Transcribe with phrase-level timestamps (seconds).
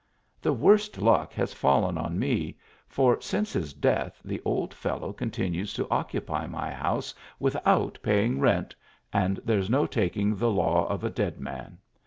[0.41, 2.57] The worst luck has fallen on me;
[2.87, 8.37] for since his death, the old fellow con tinues to occupy my house without paving
[8.37, 8.75] 1 rent,
[9.13, 11.77] and there s no taking the law of a ciead man.